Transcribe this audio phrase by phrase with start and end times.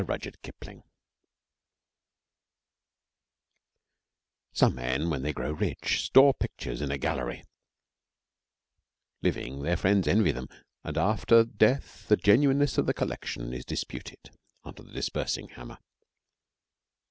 [0.03, 0.81] HALF A DOZEN PICTURES
[4.51, 7.43] 'Some men when they grow rich, store pictures in a gallery,'
[9.21, 10.47] Living, their friends envy them,
[10.83, 14.31] and after death the genuineness of the collection is disputed
[14.65, 15.77] under the dispersing hammer.